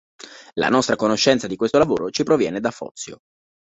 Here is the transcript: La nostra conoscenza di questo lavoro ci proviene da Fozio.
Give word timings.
La 0.53 0.67
nostra 0.69 0.95
conoscenza 0.95 1.45
di 1.45 1.55
questo 1.55 1.77
lavoro 1.77 2.09
ci 2.09 2.23
proviene 2.23 2.59
da 2.59 2.71
Fozio. 2.71 3.19